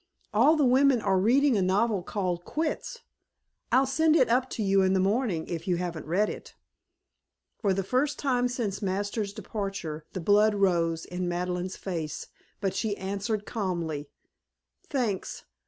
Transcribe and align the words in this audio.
All 0.33 0.55
the 0.55 0.65
women 0.65 0.99
are 0.99 1.19
reading 1.19 1.55
a 1.55 1.61
novel 1.61 2.01
called 2.01 2.43
'Quits.' 2.43 3.01
I'll 3.71 3.85
send 3.85 4.15
it 4.15 4.29
up 4.29 4.49
to 4.49 4.63
you 4.63 4.81
in 4.81 4.93
the 4.93 4.99
morning 4.99 5.45
if 5.47 5.67
you 5.67 5.75
haven't 5.77 6.07
read 6.07 6.27
it." 6.27 6.55
For 7.59 7.71
the 7.71 7.83
first 7.83 8.17
time 8.17 8.47
since 8.47 8.81
Masters' 8.81 9.31
departure 9.31 10.03
the 10.13 10.19
blood 10.19 10.55
rose 10.55 11.05
in 11.05 11.29
Madeleine's 11.29 11.77
face, 11.77 12.29
but 12.59 12.73
she 12.73 12.97
answered 12.97 13.45
calmly: 13.45 14.09
"Thanks. 14.89 15.43